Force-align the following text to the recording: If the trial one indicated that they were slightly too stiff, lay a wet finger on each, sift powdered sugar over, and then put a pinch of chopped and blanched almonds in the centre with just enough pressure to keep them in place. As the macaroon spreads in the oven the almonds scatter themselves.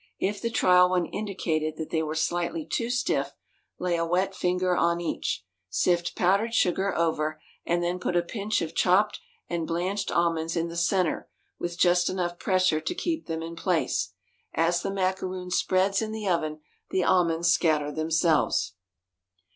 If 0.17 0.41
the 0.41 0.49
trial 0.49 0.89
one 0.89 1.05
indicated 1.05 1.77
that 1.77 1.91
they 1.91 2.01
were 2.01 2.15
slightly 2.15 2.65
too 2.65 2.89
stiff, 2.89 3.33
lay 3.77 3.97
a 3.97 4.03
wet 4.03 4.33
finger 4.33 4.75
on 4.75 4.99
each, 4.99 5.45
sift 5.69 6.15
powdered 6.15 6.55
sugar 6.55 6.97
over, 6.97 7.39
and 7.67 7.83
then 7.83 7.99
put 7.99 8.15
a 8.15 8.23
pinch 8.23 8.63
of 8.63 8.73
chopped 8.73 9.19
and 9.47 9.67
blanched 9.67 10.09
almonds 10.09 10.55
in 10.55 10.69
the 10.69 10.75
centre 10.75 11.29
with 11.59 11.77
just 11.77 12.09
enough 12.09 12.39
pressure 12.39 12.81
to 12.81 12.95
keep 12.95 13.27
them 13.27 13.43
in 13.43 13.55
place. 13.55 14.13
As 14.55 14.81
the 14.81 14.89
macaroon 14.89 15.51
spreads 15.51 16.01
in 16.01 16.11
the 16.11 16.27
oven 16.27 16.61
the 16.89 17.03
almonds 17.03 17.49
scatter 17.51 17.91
themselves. 17.91 18.73